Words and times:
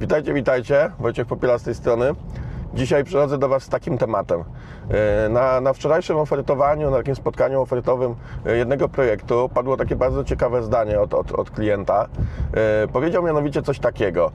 Witajcie, 0.00 0.34
witajcie. 0.34 0.90
Wojciech 0.98 1.26
Popiela 1.26 1.58
z 1.58 1.62
tej 1.62 1.74
strony. 1.74 2.10
Dzisiaj 2.74 3.04
przychodzę 3.04 3.38
do 3.38 3.48
Was 3.48 3.62
z 3.62 3.68
takim 3.68 3.98
tematem. 3.98 4.44
E, 4.90 5.28
Na, 5.28 5.60
na 5.60 5.72
wczorajszym 5.72 6.16
ofertowaniu, 6.16 6.90
na 6.90 6.96
takim 6.96 7.14
spotkaniu 7.14 7.60
ofertowym 7.60 8.14
e, 8.46 8.56
jednego 8.56 8.88
projektu 8.88 9.50
padło 9.54 9.76
takie 9.76 9.96
bardzo 9.96 10.24
ciekawe 10.24 10.62
zdanie 10.62 11.00
od, 11.00 11.14
od, 11.14 11.32
od 11.32 11.50
klienta. 11.50 12.06
E, 12.54 12.88
Powiedział 12.88 13.22
mianowicie 13.22 13.62
coś 13.62 13.78
takiego, 13.78 14.32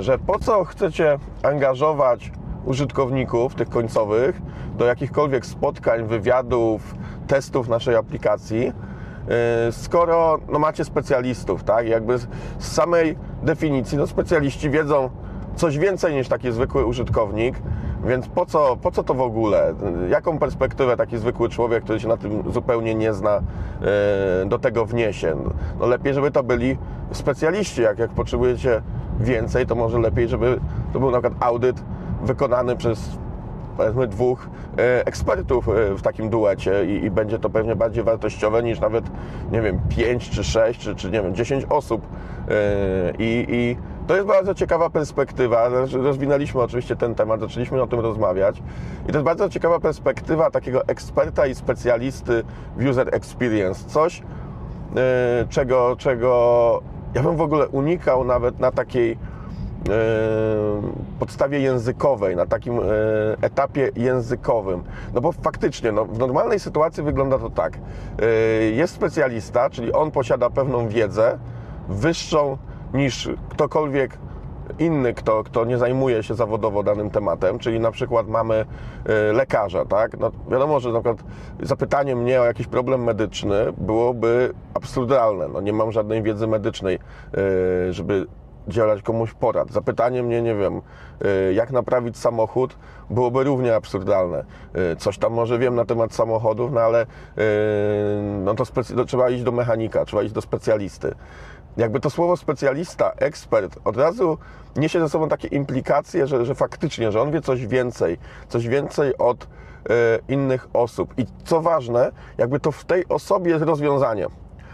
że 0.00 0.18
po 0.18 0.38
co 0.38 0.64
chcecie 0.64 1.18
angażować 1.42 2.32
użytkowników, 2.64 3.54
tych 3.54 3.68
końcowych, 3.68 4.42
do 4.78 4.84
jakichkolwiek 4.84 5.46
spotkań, 5.46 6.04
wywiadów, 6.06 6.94
testów 7.26 7.68
naszej 7.68 7.96
aplikacji, 7.96 8.72
skoro 9.70 10.38
no, 10.48 10.58
macie 10.58 10.84
specjalistów, 10.84 11.64
tak? 11.64 11.88
Jakby 11.88 12.18
z 12.18 12.28
samej 12.58 13.16
definicji, 13.42 13.98
no 13.98 14.06
specjaliści 14.06 14.70
wiedzą 14.70 15.10
coś 15.56 15.78
więcej 15.78 16.14
niż 16.14 16.28
taki 16.28 16.52
zwykły 16.52 16.86
użytkownik, 16.86 17.56
więc 18.04 18.28
po 18.28 18.46
co, 18.46 18.76
po 18.76 18.90
co 18.90 19.02
to 19.02 19.14
w 19.14 19.20
ogóle? 19.20 19.74
Jaką 20.08 20.38
perspektywę 20.38 20.96
taki 20.96 21.18
zwykły 21.18 21.48
człowiek, 21.48 21.84
który 21.84 22.00
się 22.00 22.08
na 22.08 22.16
tym 22.16 22.52
zupełnie 22.52 22.94
nie 22.94 23.12
zna, 23.12 23.42
yy, 24.40 24.48
do 24.48 24.58
tego 24.58 24.86
wniesie? 24.86 25.36
No 25.80 25.86
lepiej, 25.86 26.14
żeby 26.14 26.30
to 26.30 26.42
byli 26.42 26.78
specjaliści, 27.12 27.82
jak, 27.82 27.98
jak 27.98 28.10
potrzebujecie 28.10 28.82
więcej, 29.20 29.66
to 29.66 29.74
może 29.74 29.98
lepiej, 29.98 30.28
żeby 30.28 30.60
to 30.92 31.00
był 31.00 31.10
na 31.10 31.20
przykład 31.20 31.44
audyt 31.44 31.82
wykonany 32.22 32.76
przez 32.76 33.18
powiedzmy 33.76 34.06
dwóch 34.06 34.48
e, 34.78 35.06
ekspertów 35.06 35.68
e, 35.68 35.94
w 35.94 36.02
takim 36.02 36.30
duecie 36.30 36.84
i, 36.84 37.04
i 37.04 37.10
będzie 37.10 37.38
to 37.38 37.50
pewnie 37.50 37.76
bardziej 37.76 38.04
wartościowe 38.04 38.62
niż 38.62 38.80
nawet, 38.80 39.04
nie 39.52 39.62
wiem, 39.62 39.80
5 39.88 40.30
czy 40.30 40.44
6 40.44 40.80
czy, 40.80 40.94
czy 40.94 41.10
nie 41.10 41.22
wiem, 41.22 41.34
10 41.34 41.64
osób. 41.70 42.06
E, 42.48 43.12
I, 43.18 43.46
I 43.48 43.76
to 44.06 44.14
jest 44.14 44.26
bardzo 44.26 44.54
ciekawa 44.54 44.90
perspektywa. 44.90 45.68
Rozwinęliśmy 45.92 46.60
oczywiście 46.60 46.96
ten 46.96 47.14
temat, 47.14 47.40
zaczęliśmy 47.40 47.82
o 47.82 47.86
tym 47.86 48.00
rozmawiać. 48.00 48.62
I 49.02 49.06
to 49.06 49.12
jest 49.12 49.24
bardzo 49.24 49.48
ciekawa 49.48 49.80
perspektywa 49.80 50.50
takiego 50.50 50.86
eksperta 50.86 51.46
i 51.46 51.54
specjalisty 51.54 52.44
w 52.76 52.86
user 52.86 53.14
experience. 53.14 53.88
Coś, 53.88 54.22
czego, 55.48 55.96
czego 55.98 56.82
ja 57.14 57.22
bym 57.22 57.36
w 57.36 57.40
ogóle 57.40 57.68
unikał 57.68 58.24
nawet 58.24 58.60
na 58.60 58.70
takiej 58.70 59.18
podstawie 61.18 61.60
językowej, 61.60 62.36
na 62.36 62.46
takim 62.46 62.78
e, 62.78 62.82
etapie 63.40 63.90
językowym. 63.96 64.82
No 65.14 65.20
bo 65.20 65.32
faktycznie, 65.32 65.92
no, 65.92 66.04
w 66.04 66.18
normalnej 66.18 66.60
sytuacji 66.60 67.02
wygląda 67.02 67.38
to 67.38 67.50
tak. 67.50 67.78
E, 68.22 68.26
Jest 68.64 68.94
specjalista, 68.94 69.70
czyli 69.70 69.92
on 69.92 70.10
posiada 70.10 70.50
pewną 70.50 70.88
wiedzę 70.88 71.38
wyższą 71.88 72.58
niż 72.94 73.30
ktokolwiek 73.48 74.18
inny, 74.78 75.14
kto, 75.14 75.44
kto 75.44 75.64
nie 75.64 75.78
zajmuje 75.78 76.22
się 76.22 76.34
zawodowo 76.34 76.82
danym 76.82 77.10
tematem, 77.10 77.58
czyli 77.58 77.80
na 77.80 77.90
przykład 77.90 78.28
mamy 78.28 78.54
e, 79.06 79.32
lekarza, 79.32 79.84
tak? 79.84 80.18
No, 80.18 80.30
wiadomo, 80.50 80.80
że 80.80 80.92
na 80.92 81.00
przykład 81.00 81.24
zapytanie 81.62 82.16
mnie 82.16 82.40
o 82.40 82.44
jakiś 82.44 82.66
problem 82.66 83.04
medyczny 83.04 83.72
byłoby 83.78 84.54
absurdalne. 84.74 85.48
No, 85.48 85.60
nie 85.60 85.72
mam 85.72 85.92
żadnej 85.92 86.22
wiedzy 86.22 86.46
medycznej, 86.46 86.98
e, 86.98 87.92
żeby 87.92 88.26
udzielać 88.68 89.02
komuś 89.02 89.32
porad. 89.32 89.70
Zapytanie 89.70 90.22
mnie, 90.22 90.42
nie 90.42 90.54
wiem, 90.54 90.80
y, 91.48 91.54
jak 91.54 91.70
naprawić 91.70 92.18
samochód, 92.18 92.76
byłoby 93.10 93.44
równie 93.44 93.74
absurdalne. 93.74 94.44
Y, 94.92 94.96
Coś 94.96 95.18
tam 95.18 95.32
może 95.32 95.58
wiem 95.58 95.74
na 95.74 95.84
temat 95.84 96.14
samochodów, 96.14 96.72
no 96.72 96.80
ale 96.80 97.02
y, 97.02 97.06
no 98.44 98.54
to 98.54 98.64
trzeba 99.06 99.30
iść 99.30 99.42
do 99.42 99.52
mechanika, 99.52 100.04
trzeba 100.04 100.22
iść 100.22 100.32
do 100.32 100.40
specjalisty. 100.40 101.14
Jakby 101.76 102.00
to 102.00 102.10
słowo 102.10 102.36
specjalista, 102.36 103.12
ekspert 103.16 103.78
od 103.84 103.96
razu 103.96 104.38
niesie 104.76 105.00
ze 105.00 105.08
sobą 105.08 105.28
takie 105.28 105.48
implikacje, 105.48 106.26
że, 106.26 106.44
że 106.46 106.54
faktycznie, 106.54 107.12
że 107.12 107.20
on 107.22 107.30
wie 107.30 107.40
coś 107.40 107.66
więcej, 107.66 108.18
coś 108.48 108.68
więcej 108.68 109.18
od 109.18 109.46
innych 110.28 110.68
osób. 110.72 111.14
I 111.16 111.26
co 111.44 111.60
ważne, 111.60 112.12
jakby 112.38 112.60
to 112.60 112.72
w 112.72 112.84
tej 112.84 113.08
osobie 113.08 113.50
jest 113.50 113.64
rozwiązanie 113.64 114.26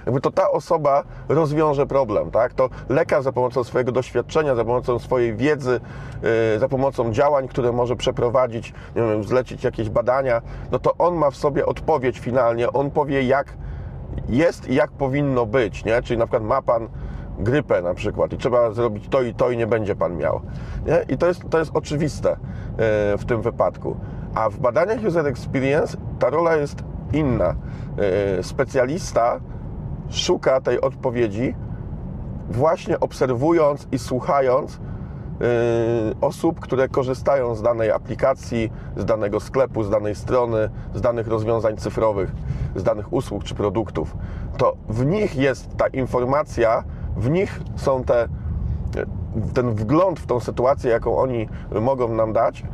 jakby 0.09 0.21
to 0.21 0.31
ta 0.31 0.51
osoba 0.51 1.03
rozwiąże 1.29 1.87
problem, 1.87 2.31
tak? 2.31 2.55
To 2.55 2.69
lekarz 2.89 3.25
za 3.25 3.33
pomocą 3.33 3.65
swojego 3.65 3.93
doświadczenia, 3.93 4.55
za 4.55 4.65
pomocą 4.65 4.99
swojej 4.99 5.37
wiedzy, 5.37 5.81
yy, 6.53 6.59
za 6.59 6.69
pomocą 6.69 7.13
działań, 7.13 7.49
które 7.49 7.73
może 7.73 7.97
przeprowadzić, 7.97 8.73
nie 8.97 9.03
wiem, 9.03 9.25
zlecić 9.25 9.65
jakieś 9.65 9.89
badania, 9.91 10.43
no 10.73 10.79
to 10.79 10.95
on 10.99 11.15
ma 11.15 11.31
w 11.31 11.37
sobie 11.37 11.67
odpowiedź 11.67 12.19
finalnie, 12.19 12.73
on 12.73 12.91
powie 12.91 13.23
jak 13.23 13.57
jest 14.29 14.69
i 14.69 14.75
jak 14.75 14.91
powinno 14.91 15.47
być, 15.47 15.85
nie? 15.85 16.03
Czyli 16.03 16.19
na 16.19 16.27
przykład 16.27 16.43
ma 16.43 16.63
Pan 16.63 16.89
grypę 17.39 17.83
na 17.83 17.95
przykład 17.95 18.33
i 18.33 18.37
trzeba 18.37 18.71
zrobić 18.71 19.09
to 19.09 19.23
i 19.23 19.35
to 19.35 19.51
i 19.51 19.57
nie 19.57 19.67
będzie 19.67 19.97
Pan 19.97 20.17
miał. 20.17 20.41
Nie? 20.87 21.15
I 21.15 21.19
to 21.19 21.27
jest, 21.27 21.43
to 21.51 21.59
jest 21.59 21.71
oczywiste 21.75 22.31
yy, 22.31 22.37
w 23.19 23.25
tym 23.27 23.43
wypadku. 23.43 23.97
A 24.35 24.51
w 24.51 24.59
badaniach 24.59 25.05
user 25.05 25.27
experience 25.27 25.97
ta 26.19 26.31
rola 26.31 26.57
jest 26.57 26.83
inna. 27.13 27.55
Yy, 28.37 28.43
Specjalista 28.43 29.41
szuka 30.11 30.61
tej 30.61 30.81
odpowiedzi 30.81 31.55
właśnie 32.51 33.01
obserwując 33.01 33.89
i 33.93 33.99
słuchając 33.99 34.73
yy, 35.41 35.49
osób, 36.21 36.61
które 36.61 36.89
korzystają 36.89 37.55
z 37.55 37.63
danej 37.63 37.91
aplikacji, 37.91 38.73
z 38.97 39.05
danego 39.05 39.41
sklepu, 39.41 39.83
z 39.83 39.91
danej 39.91 40.15
strony, 40.15 40.71
z 40.95 41.01
danych 41.01 41.29
rozwiązań 41.29 41.77
cyfrowych, 41.77 42.33
z 42.77 42.83
danych 42.83 43.13
usług 43.13 43.45
czy 43.45 43.55
produktów. 43.55 44.17
To 44.57 44.77
w 44.89 45.07
nich 45.07 45.37
jest 45.37 45.77
ta 45.77 45.87
informacja, 45.87 46.85
w 47.17 47.31
nich 47.31 47.61
są 47.77 48.05
te, 48.05 48.29
ten 49.55 49.71
wgląd 49.71 50.21
w 50.21 50.27
tą 50.27 50.41
sytuację, 50.41 50.91
jaką 50.91 51.19
oni 51.19 51.49
mogą 51.81 52.09
nam 52.09 52.33
dać, 52.33 52.65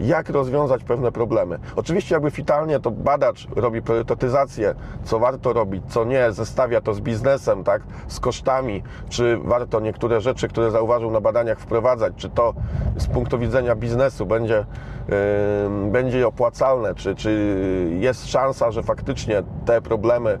jak 0.00 0.28
rozwiązać 0.28 0.84
pewne 0.84 1.12
problemy. 1.12 1.58
Oczywiście 1.76 2.14
jakby 2.14 2.30
fitalnie 2.30 2.80
to 2.80 2.90
badacz 2.90 3.48
robi 3.56 3.82
priorytetyzację, 3.82 4.74
co 5.04 5.18
warto 5.18 5.52
robić, 5.52 5.82
co 5.88 6.04
nie, 6.04 6.32
zestawia 6.32 6.80
to 6.80 6.94
z 6.94 7.00
biznesem, 7.00 7.64
tak, 7.64 7.82
z 8.08 8.20
kosztami, 8.20 8.82
czy 9.08 9.38
warto 9.44 9.80
niektóre 9.80 10.20
rzeczy, 10.20 10.48
które 10.48 10.70
zauważył 10.70 11.10
na 11.10 11.20
badaniach 11.20 11.58
wprowadzać, 11.60 12.14
czy 12.16 12.30
to 12.30 12.54
z 12.96 13.06
punktu 13.06 13.38
widzenia 13.38 13.76
biznesu 13.76 14.26
będzie, 14.26 14.64
yy, 15.08 15.90
będzie 15.90 16.26
opłacalne, 16.26 16.94
czy, 16.94 17.14
czy 17.14 17.90
jest 18.00 18.28
szansa, 18.28 18.70
że 18.70 18.82
faktycznie 18.82 19.42
te 19.64 19.80
problemy 19.80 20.38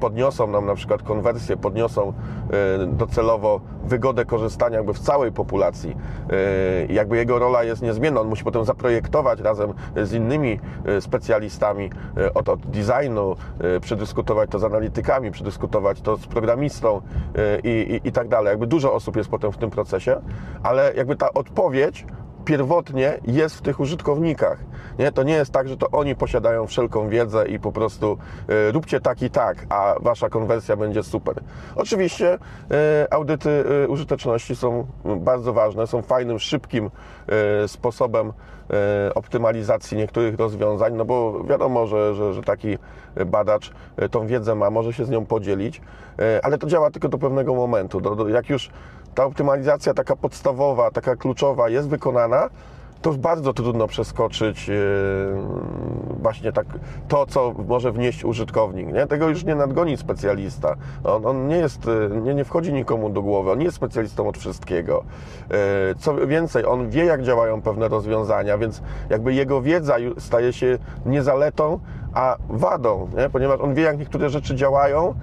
podniosą 0.00 0.46
nam 0.46 0.66
na 0.66 0.74
przykład 0.74 1.02
konwersję, 1.02 1.56
podniosą 1.56 2.12
yy, 2.78 2.86
docelowo 2.86 3.60
wygodę 3.84 4.24
korzystania 4.24 4.76
jakby 4.76 4.94
w 4.94 4.98
całej 4.98 5.32
populacji. 5.32 5.96
Yy, 6.88 6.94
jakby 6.94 7.16
jego 7.16 7.38
rola 7.38 7.64
jest 7.64 7.82
niezmienna, 7.82 8.20
on 8.20 8.28
musi 8.28 8.44
potem 8.44 8.64
zaprojektować 8.64 9.40
razem 9.40 9.74
z 10.02 10.12
innymi 10.12 10.60
specjalistami 11.00 11.90
od, 12.34 12.48
od 12.48 12.66
designu, 12.66 13.36
przedyskutować 13.80 14.50
to 14.50 14.58
z 14.58 14.64
analitykami, 14.64 15.30
przedyskutować 15.30 16.00
to 16.00 16.16
z 16.16 16.26
programistą 16.26 17.00
i, 17.64 18.00
i, 18.04 18.08
i 18.08 18.12
tak 18.12 18.28
dalej. 18.28 18.50
Jakby 18.50 18.66
dużo 18.66 18.92
osób 18.92 19.16
jest 19.16 19.30
potem 19.30 19.52
w 19.52 19.56
tym 19.56 19.70
procesie, 19.70 20.20
ale 20.62 20.94
jakby 20.94 21.16
ta 21.16 21.32
odpowiedź 21.32 22.06
pierwotnie 22.44 23.18
jest 23.26 23.56
w 23.56 23.62
tych 23.62 23.80
użytkownikach. 23.80 24.58
Nie? 24.98 25.12
To 25.12 25.22
nie 25.22 25.32
jest 25.32 25.52
tak, 25.52 25.68
że 25.68 25.76
to 25.76 25.90
oni 25.90 26.16
posiadają 26.16 26.66
wszelką 26.66 27.08
wiedzę 27.08 27.48
i 27.48 27.58
po 27.58 27.72
prostu 27.72 28.18
y, 28.68 28.72
róbcie 28.72 29.00
tak 29.00 29.22
i 29.22 29.30
tak, 29.30 29.66
a 29.68 29.94
wasza 30.00 30.28
konwersja 30.28 30.76
będzie 30.76 31.02
super. 31.02 31.34
Oczywiście 31.76 32.34
y, 32.34 32.38
audyty 33.10 33.50
y, 33.84 33.88
użyteczności 33.88 34.56
są 34.56 34.86
bardzo 35.04 35.52
ważne, 35.52 35.86
są 35.86 36.02
fajnym, 36.02 36.38
szybkim 36.38 36.90
y, 37.64 37.68
sposobem 37.68 38.28
y, 39.08 39.14
optymalizacji 39.14 39.96
niektórych 39.96 40.38
rozwiązań, 40.38 40.94
no 40.94 41.04
bo 41.04 41.44
wiadomo, 41.44 41.86
że, 41.86 42.14
że, 42.14 42.34
że 42.34 42.42
taki 42.42 42.78
badacz 43.26 43.72
y, 44.02 44.08
tą 44.08 44.26
wiedzę 44.26 44.54
ma, 44.54 44.70
może 44.70 44.92
się 44.92 45.04
z 45.04 45.10
nią 45.10 45.26
podzielić, 45.26 45.80
ale 46.42 46.58
to 46.58 46.66
działa 46.66 46.90
tylko 46.90 47.08
do 47.08 47.18
pewnego 47.18 47.54
momentu. 47.54 48.00
Do, 48.00 48.16
do, 48.16 48.28
jak 48.28 48.50
już 48.50 48.70
ta 49.14 49.24
optymalizacja 49.24 49.94
taka 49.94 50.16
podstawowa, 50.16 50.90
taka 50.90 51.16
kluczowa 51.16 51.68
jest 51.68 51.88
wykonana, 51.88 52.48
to 53.02 53.12
bardzo 53.12 53.52
trudno 53.52 53.86
przeskoczyć 53.86 54.68
yy, 54.68 54.76
właśnie 56.22 56.52
tak 56.52 56.66
to, 57.08 57.26
co 57.26 57.54
może 57.68 57.92
wnieść 57.92 58.24
użytkownik. 58.24 58.92
Nie? 58.92 59.06
Tego 59.06 59.28
już 59.28 59.44
nie 59.44 59.54
nadgoni 59.54 59.96
specjalista. 59.96 60.76
On, 61.04 61.26
on 61.26 61.48
nie 61.48 61.56
jest, 61.56 61.86
yy, 61.86 62.20
nie, 62.22 62.34
nie 62.34 62.44
wchodzi 62.44 62.72
nikomu 62.72 63.10
do 63.10 63.22
głowy, 63.22 63.50
on 63.50 63.58
nie 63.58 63.64
jest 63.64 63.76
specjalistą 63.76 64.28
od 64.28 64.38
wszystkiego. 64.38 65.04
Yy, 65.50 65.56
Co 65.98 66.26
więcej, 66.26 66.66
on 66.66 66.90
wie, 66.90 67.04
jak 67.04 67.22
działają 67.22 67.62
pewne 67.62 67.88
rozwiązania, 67.88 68.58
więc 68.58 68.82
jakby 69.10 69.34
jego 69.34 69.62
wiedza 69.62 69.96
staje 70.18 70.52
się 70.52 70.78
nie 71.06 71.22
zaletą, 71.22 71.78
a 72.14 72.36
wadą, 72.48 73.08
nie? 73.16 73.30
ponieważ 73.30 73.60
on 73.60 73.74
wie, 73.74 73.82
jak 73.82 73.98
niektóre 73.98 74.30
rzeczy 74.30 74.54
działają, 74.54 75.14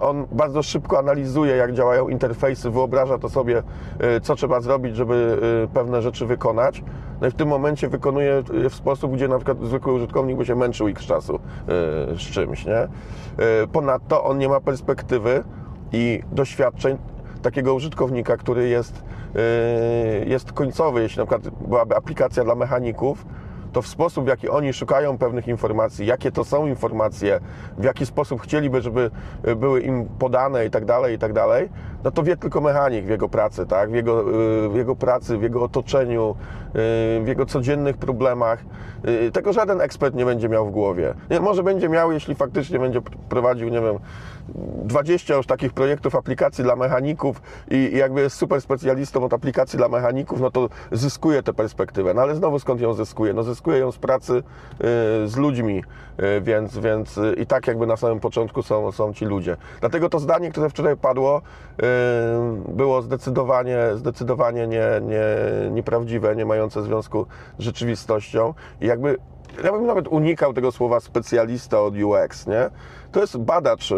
On 0.00 0.26
bardzo 0.32 0.62
szybko 0.62 0.98
analizuje, 0.98 1.56
jak 1.56 1.72
działają 1.72 2.08
interfejsy, 2.08 2.70
wyobraża 2.70 3.18
to 3.18 3.28
sobie, 3.28 3.62
e, 3.98 4.20
co 4.20 4.34
trzeba 4.34 4.60
zrobić, 4.60 4.96
żeby 4.96 5.38
e, 5.64 5.74
pewne 5.74 6.02
rzeczy 6.02 6.26
wykonać. 6.26 6.82
No 7.20 7.26
i 7.26 7.30
w 7.30 7.34
tym 7.34 7.48
momencie 7.48 7.88
wykonuje 7.88 8.42
je 8.52 8.70
w 8.70 8.74
sposób, 8.74 9.12
gdzie 9.12 9.28
na 9.28 9.36
przykład 9.36 9.58
zwykły 9.62 9.92
użytkownik 9.92 10.36
by 10.36 10.44
się 10.44 10.56
męczył 10.56 10.88
x 10.88 11.06
czasu 11.06 11.40
z 12.08 12.18
czymś, 12.18 12.66
nie? 12.66 12.88
Ponadto 13.72 14.24
on 14.24 14.38
nie 14.38 14.48
ma 14.48 14.60
perspektywy 14.60 15.44
i 15.92 16.22
doświadczeń 16.32 16.98
takiego 17.42 17.74
użytkownika, 17.74 18.36
który 18.36 18.68
jest, 18.68 19.04
jest 20.26 20.52
końcowy, 20.52 21.02
jeśli 21.02 21.18
na 21.18 21.26
przykład 21.26 21.54
byłaby 21.68 21.96
aplikacja 21.96 22.44
dla 22.44 22.54
mechaników, 22.54 23.26
to 23.70 23.82
w 23.82 23.86
sposób, 23.86 24.24
w 24.24 24.28
jaki 24.28 24.48
oni 24.48 24.72
szukają 24.72 25.18
pewnych 25.18 25.48
informacji, 25.48 26.06
jakie 26.06 26.32
to 26.32 26.44
są 26.44 26.66
informacje, 26.66 27.40
w 27.78 27.84
jaki 27.84 28.06
sposób 28.06 28.42
chcieliby, 28.42 28.82
żeby 28.82 29.10
y, 29.48 29.56
były 29.56 29.80
im 29.80 30.08
podane 30.18 30.66
i 30.66 30.70
tak 30.70 30.84
dalej, 30.84 31.14
i 31.14 31.18
tak 31.18 31.32
dalej, 31.32 31.68
no 32.04 32.10
to 32.10 32.22
wie 32.22 32.36
tylko 32.36 32.60
mechanik 32.60 33.04
w 33.04 33.08
jego 33.08 33.28
pracy, 33.28 33.66
tak? 33.66 33.90
w, 33.90 33.94
jego, 33.94 34.20
y, 34.64 34.68
w 34.68 34.76
jego 34.76 34.96
pracy, 34.96 35.38
w 35.38 35.42
jego 35.42 35.62
otoczeniu, 35.62 36.34
y, 36.68 36.74
w 37.20 37.24
jego 37.26 37.46
codziennych 37.46 37.96
problemach. 37.96 38.64
Tego 39.32 39.52
żaden 39.52 39.80
ekspert 39.80 40.14
nie 40.14 40.24
będzie 40.24 40.48
miał 40.48 40.66
w 40.66 40.70
głowie. 40.70 41.14
Nie, 41.30 41.40
może 41.40 41.62
będzie 41.62 41.88
miał, 41.88 42.12
jeśli 42.12 42.34
faktycznie 42.34 42.78
będzie 42.78 43.00
prowadził, 43.28 43.68
nie 43.68 43.80
wiem, 43.80 43.98
20 44.84 45.34
już 45.34 45.46
takich 45.46 45.72
projektów 45.72 46.14
aplikacji 46.14 46.64
dla 46.64 46.76
mechaników 46.76 47.42
i 47.70 47.80
i 47.92 47.96
jakby 47.96 48.20
jest 48.20 48.36
super 48.36 48.60
specjalistą 48.60 49.24
od 49.24 49.34
aplikacji 49.34 49.76
dla 49.76 49.88
mechaników, 49.88 50.40
no 50.40 50.50
to 50.50 50.68
zyskuje 50.92 51.42
tę 51.42 51.52
perspektywę. 51.52 52.14
No 52.14 52.22
ale 52.22 52.34
znowu 52.34 52.58
skąd 52.58 52.80
ją 52.80 52.94
zyskuje? 52.94 53.34
No 53.34 53.42
zyskuje 53.42 53.59
ją 53.66 53.92
z 53.92 53.98
pracy 53.98 54.32
y, 54.34 54.42
z 55.28 55.36
ludźmi, 55.36 55.84
y, 56.38 56.40
więc, 56.40 56.78
więc 56.78 57.18
y, 57.18 57.34
i 57.38 57.46
tak 57.46 57.66
jakby 57.66 57.86
na 57.86 57.96
samym 57.96 58.20
początku 58.20 58.62
są, 58.62 58.92
są 58.92 59.12
ci 59.14 59.24
ludzie. 59.24 59.56
Dlatego 59.80 60.08
to 60.08 60.18
zdanie, 60.18 60.50
które 60.50 60.70
wczoraj 60.70 60.96
padło, 60.96 61.42
było 62.68 63.02
zdecydowanie, 63.02 63.78
zdecydowanie 63.94 64.66
nie, 64.66 64.86
nie, 65.02 65.24
nieprawdziwe, 65.70 66.36
nie 66.36 66.46
mające 66.46 66.82
związku 66.82 67.26
z 67.58 67.62
rzeczywistością 67.62 68.54
i 68.80 68.86
jakby 68.86 69.16
ja 69.64 69.72
bym 69.72 69.86
nawet 69.86 70.08
unikał 70.08 70.52
tego 70.52 70.72
słowa 70.72 71.00
specjalista 71.00 71.82
od 71.82 71.94
UX, 71.96 72.46
nie? 72.46 72.70
To 73.12 73.20
jest 73.20 73.38
badacz 73.38 73.92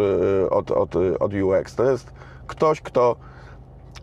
od, 0.50 0.70
od, 0.70 0.96
od 1.20 1.34
UX, 1.34 1.74
to 1.74 1.90
jest 1.90 2.12
ktoś, 2.46 2.80
kto 2.80 3.16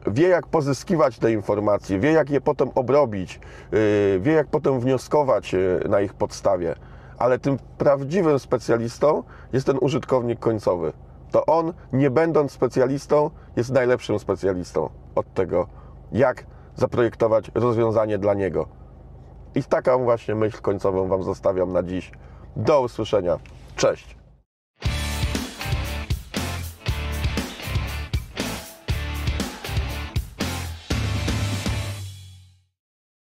wie 0.07 0.27
jak 0.27 0.47
pozyskiwać 0.47 1.19
te 1.19 1.31
informacje, 1.31 1.99
wie 1.99 2.11
jak 2.11 2.29
je 2.29 2.41
potem 2.41 2.69
obrobić, 2.75 3.39
y, 3.73 4.19
wie 4.19 4.33
jak 4.33 4.47
potem 4.47 4.79
wnioskować 4.79 5.53
y, 5.53 5.79
na 5.89 6.01
ich 6.01 6.13
podstawie, 6.13 6.75
ale 7.17 7.39
tym 7.39 7.57
prawdziwym 7.77 8.39
specjalistą 8.39 9.23
jest 9.53 9.65
ten 9.65 9.77
użytkownik 9.81 10.39
końcowy. 10.39 10.93
To 11.31 11.45
on, 11.45 11.73
nie 11.93 12.09
będąc 12.09 12.51
specjalistą, 12.51 13.29
jest 13.55 13.71
najlepszym 13.71 14.19
specjalistą 14.19 14.89
od 15.15 15.33
tego, 15.33 15.67
jak 16.11 16.45
zaprojektować 16.75 17.51
rozwiązanie 17.55 18.17
dla 18.17 18.33
niego. 18.33 18.67
I 19.55 19.63
taką 19.63 20.03
właśnie 20.03 20.35
myśl 20.35 20.61
końcową 20.61 21.07
Wam 21.07 21.23
zostawiam 21.23 21.73
na 21.73 21.83
dziś. 21.83 22.11
Do 22.55 22.81
usłyszenia. 22.81 23.37
Cześć. 23.75 24.18